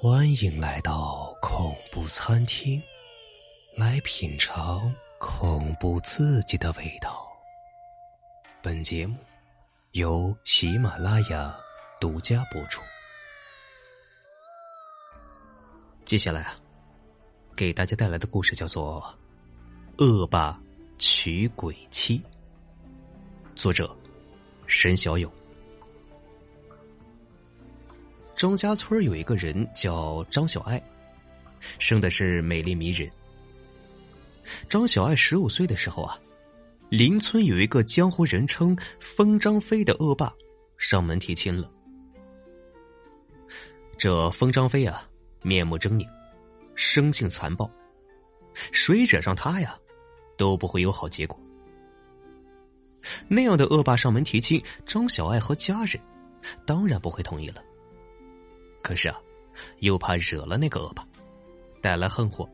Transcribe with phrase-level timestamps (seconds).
[0.00, 2.80] 欢迎来到恐怖餐厅，
[3.74, 7.26] 来品尝恐怖刺激的味道。
[8.62, 9.16] 本节目
[9.94, 11.52] 由喜马拉雅
[12.00, 12.80] 独家播出。
[16.04, 16.54] 接下来啊，
[17.56, 19.02] 给大家带来的故事叫做
[20.04, 20.56] 《恶霸
[20.98, 22.20] 娶鬼妻》，
[23.56, 23.92] 作者
[24.68, 25.28] 沈小勇。
[28.38, 30.80] 张家村有一个人叫张小爱，
[31.80, 33.10] 生的是美丽迷人。
[34.68, 36.16] 张小爱十五岁的时候啊，
[36.88, 40.32] 邻村有一个江湖人称“风张飞”的恶霸
[40.76, 41.68] 上门提亲了。
[43.98, 45.02] 这风张飞啊，
[45.42, 46.06] 面目狰狞，
[46.76, 47.68] 生性残暴，
[48.70, 49.76] 谁惹上他呀，
[50.36, 51.36] 都不会有好结果。
[53.26, 56.00] 那样的恶霸上门提亲，张小爱和家人
[56.64, 57.64] 当然不会同意了。
[58.88, 59.20] 可是啊，
[59.80, 61.06] 又怕惹了那个恶霸，
[61.82, 62.48] 带来横祸。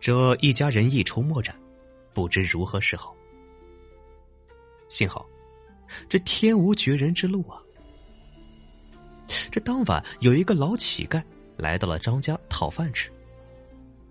[0.00, 1.54] 这一家人一筹莫展，
[2.14, 3.14] 不知如何是好。
[4.88, 5.26] 幸好，
[6.08, 7.60] 这天无绝人之路啊！
[9.50, 11.22] 这当晚有一个老乞丐
[11.58, 13.12] 来到了张家讨饭吃。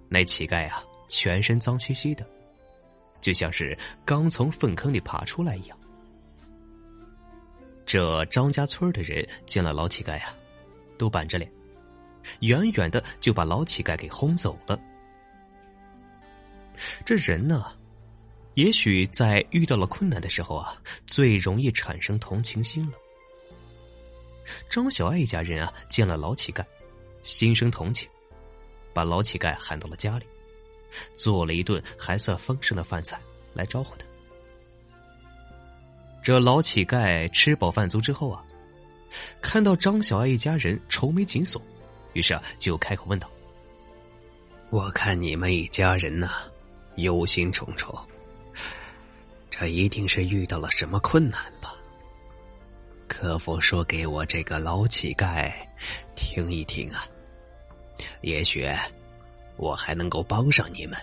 [0.08, 2.23] 那乞丐啊，全身脏兮兮的，
[3.22, 5.76] 就像是刚从粪坑里爬出来一样。
[7.88, 10.35] 这张家村的人见了老乞丐呀，
[10.97, 11.49] 都板着脸，
[12.41, 14.77] 远远的就把老乞丐给轰走了。
[17.05, 17.65] 这人呢，
[18.55, 22.97] 也许在遇到了困难的时候啊，最容易产生同情心了。
[24.69, 26.65] 张小爱一家人啊，见了老乞丐，
[27.23, 28.09] 心生同情，
[28.93, 30.25] 把老乞丐喊到了家里，
[31.15, 33.17] 做了一顿还算丰盛的饭菜
[33.53, 34.05] 来招呼他。
[36.28, 38.44] 这老乞丐吃饱饭足之后啊，
[39.42, 41.61] 看到张小爱一家人愁眉紧锁，
[42.11, 43.31] 于是啊就开口问道
[44.70, 46.30] ：“我看你们一家人呐，
[46.98, 47.98] 忧心忡忡，
[49.49, 51.73] 这一定是遇到了什么困难吧？
[53.08, 55.49] 可否说给我这个老乞丐
[56.14, 57.08] 听一听啊？
[58.20, 58.67] 也许
[59.55, 60.99] 我还能够帮上你们。”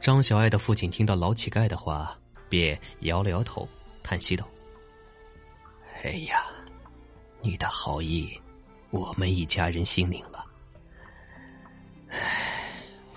[0.00, 2.18] 张小爱的父亲听到老乞丐的话。
[2.52, 3.66] 便摇了摇头，
[4.02, 4.46] 叹息道
[6.04, 6.44] ：“哎呀，
[7.40, 8.38] 你的好意，
[8.90, 10.44] 我们一家人心领了。
[12.10, 12.70] 唉，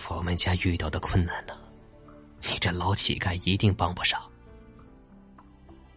[0.07, 1.53] 我们家遇到的困难呢，
[2.43, 4.23] 你这老乞丐一定帮不上。”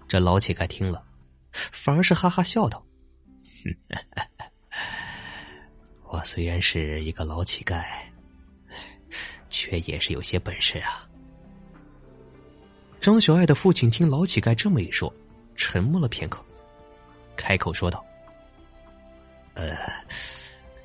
[0.09, 1.07] 这老乞丐听了，
[1.53, 2.85] 反而是哈哈笑道
[6.11, 7.87] ：“我虽然是一个老乞丐，
[9.47, 11.08] 却也是有些本事啊。”
[13.09, 15.11] 张小爱的父亲听老乞丐这么一说，
[15.57, 16.45] 沉默了片刻，
[17.37, 18.05] 开口说道
[19.57, 19.79] ：“呃，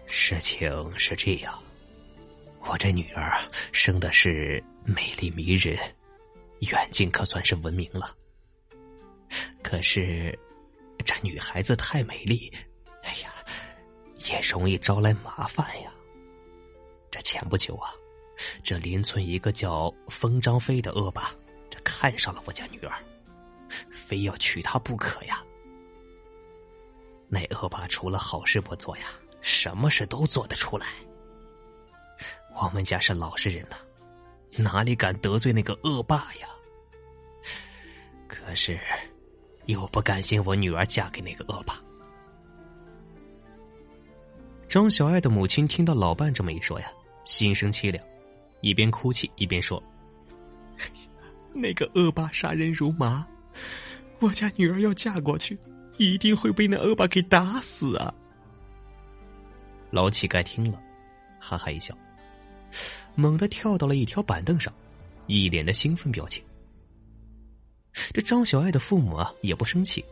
[0.05, 1.53] 事情是这样，
[2.61, 3.37] 我这女儿
[3.73, 5.77] 生的是美丽迷人，
[6.71, 8.15] 远近可算是闻名了。
[9.61, 10.33] 可是
[11.03, 12.49] 这女孩子太美丽，
[13.01, 13.33] 哎呀，
[14.29, 15.91] 也容易招来麻烦呀。
[17.11, 17.91] 这前不久啊，
[18.63, 21.29] 这邻村一个叫风张飞的恶霸。”
[22.03, 22.91] 看上了我家女儿，
[23.89, 25.41] 非要娶她不可呀！
[27.29, 29.05] 那恶霸除了好事不做呀，
[29.39, 30.85] 什么事都做得出来。
[32.61, 33.77] 我们家是老实人呐，
[34.57, 36.49] 哪里敢得罪那个恶霸呀？
[38.27, 38.77] 可是，
[39.67, 41.81] 又不甘心我女儿嫁给那个恶霸。
[44.67, 46.91] 张小爱的母亲听到老伴这么一说呀，
[47.23, 48.05] 心生凄凉，
[48.59, 49.81] 一边哭泣一边说。
[51.53, 53.25] 那个恶霸杀人如麻，
[54.19, 55.57] 我家女儿要嫁过去，
[55.97, 58.13] 一定会被那恶霸给打死啊！
[59.91, 60.81] 老乞丐听了，
[61.39, 61.95] 哈哈一笑，
[63.15, 64.73] 猛地跳到了一条板凳上，
[65.27, 66.43] 一脸的兴奋表情。
[68.11, 70.03] 这张小爱的父母啊，也不生气，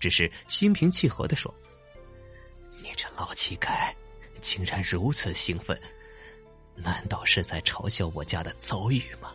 [0.00, 1.52] 只是心平气和的说
[2.82, 3.92] ：“你这老乞丐，
[4.40, 5.78] 竟然如此兴奋，
[6.74, 9.34] 难道是在嘲笑我家的遭遇吗？”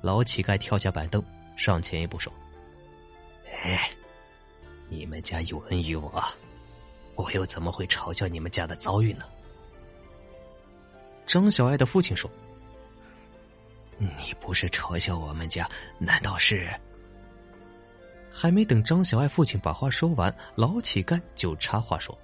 [0.00, 1.22] 老乞丐跳下板凳，
[1.56, 2.32] 上前一步说
[3.62, 3.90] ：“哎，
[4.88, 6.24] 你们家有恩于我，
[7.16, 9.24] 我又怎么会嘲笑你们家的遭遇呢？”
[11.26, 12.30] 张小爱的父亲说
[13.98, 15.68] ：“你不是嘲笑我们家，
[15.98, 16.68] 难道是？”
[18.32, 22.16] 还没等张小爱父亲把话说完，老乞丐就插话说：“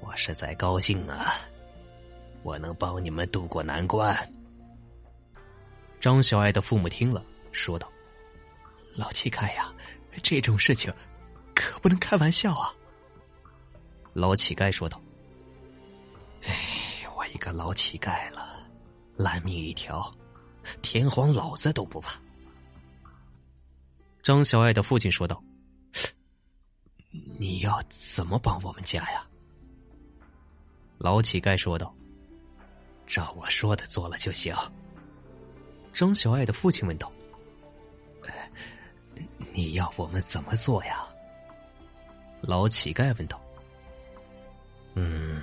[0.00, 1.40] 我是在高兴啊，
[2.42, 4.16] 我能帮你们渡过难关。”
[6.02, 7.88] 张小爱的父母听了，说道
[8.98, 9.72] ：“老乞丐呀，
[10.20, 10.92] 这种事情
[11.54, 12.74] 可不能开玩笑啊！
[14.12, 15.00] 老乞丐说道
[16.42, 18.68] ：“哎，我一个老乞丐了，
[19.16, 20.12] 烂命一条，
[20.82, 22.20] 天皇老子都不怕。”
[24.24, 25.40] 张小爱的父亲说道
[27.38, 29.24] ：“你要怎么帮我们家呀？”
[30.98, 31.94] 老乞丐说道
[33.06, 34.52] ：“照我说的做了就行。”
[35.92, 37.12] 张小爱的父亲问道
[39.52, 41.06] ：“你要我们怎么做呀？”
[42.40, 43.40] 老乞丐问道
[44.94, 45.42] ：“嗯，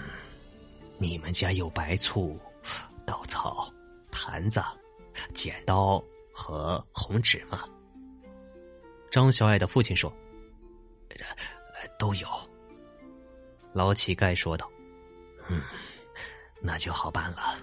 [0.97, 2.39] 你们家有白醋、
[3.05, 3.71] 稻草、
[4.11, 4.61] 坛子、
[5.33, 6.03] 剪刀
[6.33, 7.63] 和红纸吗？”
[9.11, 10.11] 张小爱的父亲说
[11.97, 12.27] ：“都有。”
[13.71, 14.69] 老乞丐说道。
[15.47, 15.63] 嗯，
[16.61, 17.57] 那就好办了。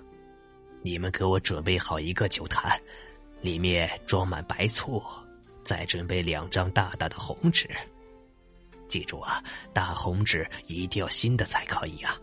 [0.86, 2.80] 你们给我准备好一个酒坛，
[3.40, 5.02] 里面装满白醋，
[5.64, 7.68] 再准备两张大大的红纸。
[8.86, 9.42] 记住啊，
[9.74, 12.16] 大红纸一定要新的才可以啊。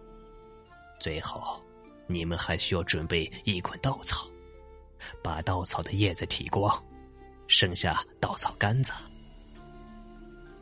[0.98, 1.62] 最后，
[2.08, 4.26] 你们还需要准备一捆稻草，
[5.22, 6.82] 把稻草的叶子剃光，
[7.48, 8.94] 剩下稻草杆子。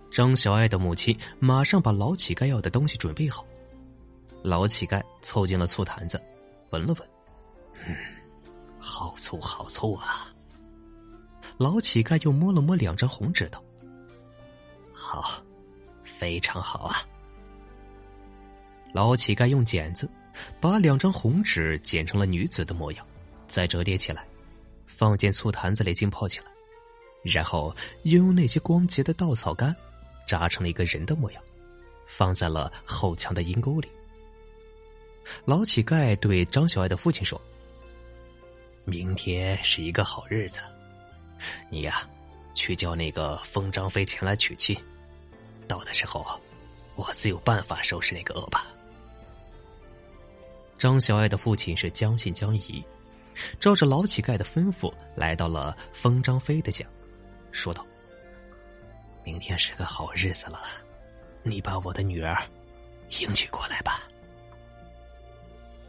[0.09, 3.45] 张小爱的母亲马上把老乞丐要的东西准备好。
[4.41, 6.19] 老乞丐凑近了醋坛子，
[6.71, 7.07] 闻了闻，
[7.87, 7.95] 嗯，
[8.79, 10.33] 好粗好粗啊！
[11.57, 13.63] 老乞丐又摸了摸两张红纸，道
[14.93, 15.41] ：“好，
[16.03, 17.01] 非常好啊！”
[18.93, 20.09] 老乞丐用剪子
[20.59, 23.05] 把两张红纸剪成了女子的模样，
[23.47, 24.25] 再折叠起来，
[24.85, 26.45] 放进醋坛子里浸泡起来，
[27.23, 29.75] 然后又用那些光洁的稻草杆
[30.27, 31.43] 扎成了一个人的模样，
[32.05, 33.89] 放在了后墙的阴沟里。
[35.45, 37.39] 老乞丐对张小爱的父亲说
[38.83, 40.61] ：“明天是一个好日子，
[41.69, 42.07] 你呀，
[42.53, 44.75] 去叫那个封张飞前来娶亲。
[45.67, 46.25] 到的时候，
[46.95, 48.65] 我自有办法收拾那个恶霸。”
[50.77, 52.83] 张小爱的父亲是将信将疑，
[53.59, 56.83] 照着老乞丐的吩咐，来到了封张飞的家，
[57.51, 57.85] 说道
[59.23, 60.59] ：“明天是个好日子了，
[61.43, 62.35] 你把我的女儿
[63.19, 64.07] 迎娶过来吧。”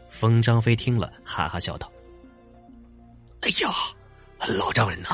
[0.09, 1.91] 封张飞听了，哈哈笑道
[3.43, 3.69] ：“哎呀，
[4.47, 5.09] 老丈人呐，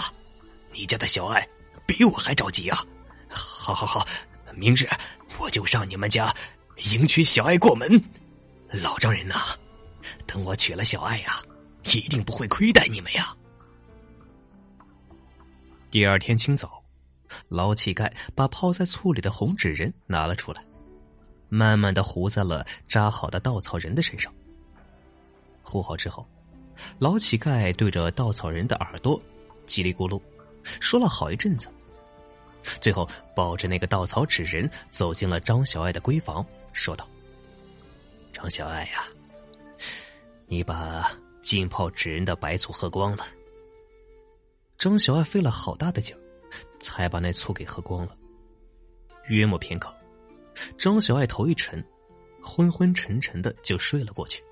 [0.72, 1.48] 你家的小爱
[1.88, 2.86] 比我还着急啊！
[3.28, 4.08] 好好好，
[4.54, 4.88] 明日
[5.40, 6.32] 我就上你们家
[6.94, 7.90] 迎娶小爱过门。
[8.72, 9.58] 老丈人呐，
[10.28, 11.42] 等我娶了小爱呀，
[11.86, 13.36] 一定不会亏待你们呀。”
[15.90, 16.84] 第二天清早，
[17.48, 20.64] 老乞丐把泡在醋里的红纸人拿了出来，
[21.50, 24.32] 慢慢的糊在了扎好的稻草人的身上。
[25.64, 26.28] 糊好之后，
[26.98, 29.22] 老乞丐对着稻草人的耳朵
[29.68, 30.22] 叽里咕噜
[30.64, 31.68] 说了好一阵子，
[32.82, 37.08] 最后抱着那个稻草纸人走进了张小爱的闺房，说道
[38.34, 39.08] ：“张小爱呀，
[40.48, 41.12] 你把
[41.42, 43.26] 浸泡纸人的白醋喝光了。”
[44.78, 46.20] 张小爱费了好大的劲儿，
[46.80, 48.12] 才把那醋给喝光了。
[49.28, 49.94] 约莫片刻，
[50.78, 51.84] 张小爱头一沉，
[52.42, 54.44] 昏昏沉沉的就睡了过去。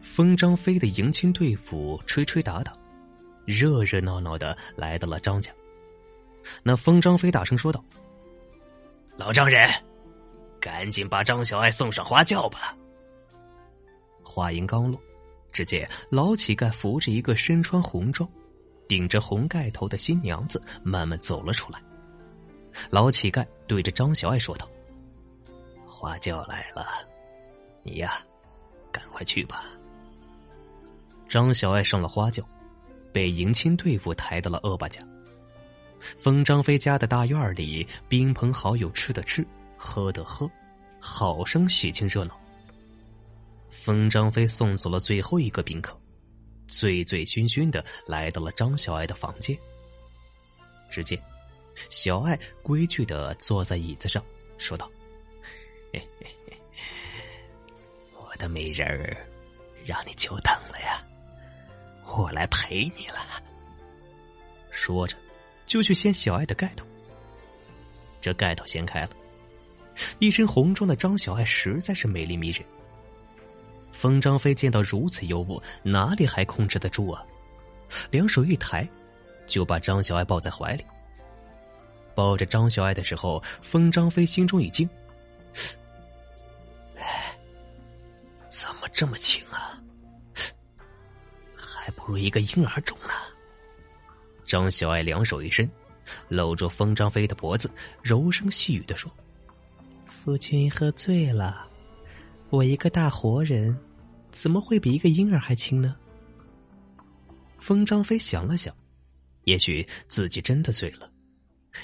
[0.00, 2.72] 封张飞的迎亲队伍吹吹打打，
[3.44, 5.52] 热热闹闹的来到了张家。
[6.62, 7.84] 那封张飞大声说道
[9.16, 9.68] ：“老丈人，
[10.60, 12.76] 赶紧把张小爱送上花轿吧。”
[14.22, 15.00] 话音刚落，
[15.52, 18.28] 只见老乞丐扶着一个身穿红装、
[18.86, 21.82] 顶着红盖头的新娘子慢慢走了出来。
[22.90, 24.68] 老乞丐对着张小爱说道
[25.84, 26.86] ：“花轿来了，
[27.82, 28.22] 你呀，
[28.92, 29.64] 赶快去吧。”
[31.28, 32.42] 张小爱上了花轿，
[33.12, 35.00] 被迎亲队伍抬到了恶霸家。
[36.22, 40.50] 封张飞家的大院里，宾朋好友吃的吃，喝的喝，
[40.98, 42.40] 好生喜庆热闹。
[43.68, 46.00] 封张飞送走了最后一个宾客，
[46.66, 49.56] 醉醉醺醺的来到了张小爱的房间。
[50.90, 51.20] 只见
[51.90, 54.24] 小爱规矩的坐在椅子上，
[54.56, 54.90] 说道
[55.92, 56.26] ：“嘿嘿，
[58.14, 59.28] 我的美人儿，
[59.84, 61.04] 让你久等了呀。”
[62.16, 63.16] 我来陪你了。
[64.70, 65.16] 说着，
[65.66, 66.86] 就去掀小爱的盖头。
[68.20, 69.10] 这盖头掀开了，
[70.18, 72.64] 一身红装的张小爱实在是美丽迷人。
[73.92, 77.24] 封张飞见到如此尤物，哪里还控制得住啊？
[78.10, 78.88] 两手一抬，
[79.46, 80.84] 就把张小爱抱在怀里。
[82.14, 84.88] 抱着张小爱的时候，封张飞心中一惊
[86.98, 87.36] ：“哎，
[88.48, 89.80] 怎么这么轻啊？”
[92.08, 93.10] 如一个婴儿重呢。
[94.46, 95.70] 张小爱两手一伸，
[96.26, 99.12] 搂住封张飞的脖子，柔声细语的说
[100.08, 101.68] ：“夫君喝醉了，
[102.48, 103.78] 我一个大活人，
[104.32, 105.94] 怎么会比一个婴儿还轻呢？”
[107.60, 108.74] 封张飞想了想，
[109.44, 111.10] 也许自己真的醉了，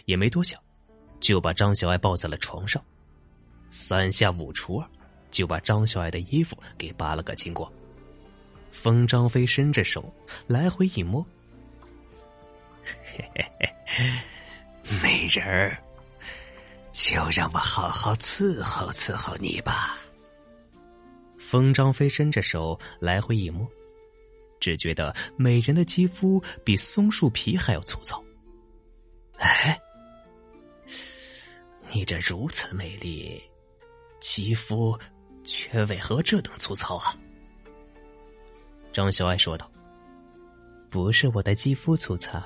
[0.06, 0.58] 也没多想，
[1.20, 2.82] 就把张小爱抱在了床上，
[3.68, 4.88] 三下五除二，
[5.30, 7.70] 就把张小爱的衣服给扒了个精光。
[8.82, 10.12] 封张飞伸着手
[10.46, 11.24] 来回一摸，
[12.84, 13.44] 嘿嘿
[13.86, 15.78] 嘿，美人儿，
[16.92, 19.98] 就让我好好伺候伺候你吧。
[21.38, 23.66] 风张飞伸着手来回一摸。
[24.60, 28.22] 只觉得美人的肌肤比松树皮还要粗糙。
[29.36, 29.78] 哎，
[31.90, 33.42] 你这如此美丽，
[34.20, 34.98] 肌肤
[35.42, 37.14] 却为何这等粗糙啊？
[38.94, 39.68] 张小爱说道
[40.88, 42.40] ：“不是我的肌肤粗糙，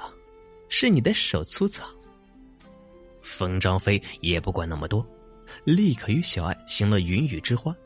[0.71, 1.87] 是你的手粗糙。”
[3.21, 5.07] 冯张飞也不管那么多，
[5.64, 7.76] 立刻与小爱行了云雨之欢。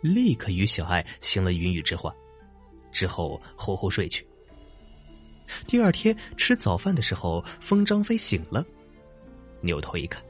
[0.00, 2.14] 立刻与小爱行了云雨之欢。
[2.92, 4.24] 之后呼呼睡去。
[5.66, 8.64] 第二天吃早饭的时候，风张飞醒了，
[9.60, 10.22] 扭头一看，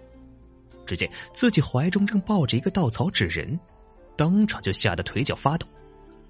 [0.87, 3.61] 只见自己怀中正抱着一个稻草纸人，
[4.16, 5.66] 当场就吓得腿脚发抖，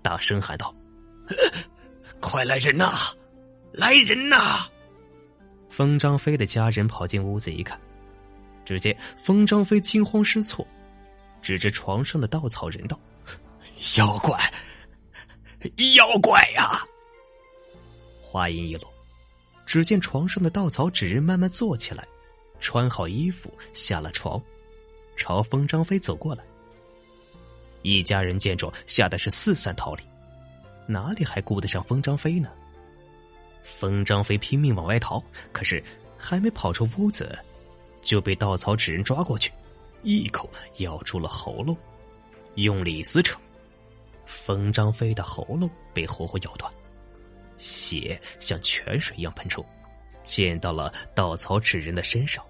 [0.04, 0.72] 大声喊道
[2.20, 2.92] ：“快来人呐！
[3.72, 4.68] 来人呐！”
[5.66, 7.80] 风张飞的家人跑进屋子一看，
[8.66, 10.64] 只见风张飞惊慌失措，
[11.40, 13.00] 指着床上的稻草人道
[13.96, 14.38] ：“妖怪！”
[15.96, 16.84] 妖怪呀！
[18.20, 18.92] 话音一落，
[19.64, 22.06] 只见床上的稻草纸人慢慢坐起来，
[22.60, 24.38] 穿好衣服下了床，
[25.16, 26.44] 朝风张飞走过来。
[27.84, 30.02] 一家人见状，吓得是四散逃离，
[30.86, 32.50] 哪里还顾得上风张飞呢？
[33.62, 35.22] 风张飞拼命往外逃，
[35.52, 35.84] 可是
[36.16, 37.38] 还没跑出屋子，
[38.00, 39.52] 就被稻草纸人抓过去，
[40.02, 41.76] 一口咬住了喉咙，
[42.54, 43.38] 用力撕扯。
[44.24, 46.72] 风张飞的喉咙被活活咬断，
[47.58, 49.62] 血像泉水一样喷出，
[50.22, 52.42] 溅到了稻草纸人的身上。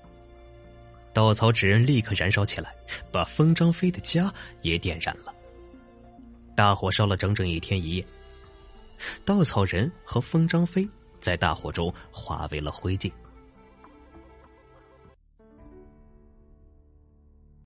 [1.15, 2.75] 稻草纸人立刻燃烧起来，
[3.13, 4.31] 把风张飞的家
[4.63, 5.33] 也点燃了。
[6.57, 8.07] 大火烧了整整一天一夜，
[9.25, 10.87] 稻草人和风张飞
[11.21, 13.11] 在大火中化为了灰烬。